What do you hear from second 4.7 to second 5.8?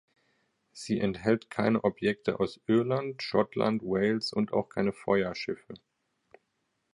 Feuerschiffe.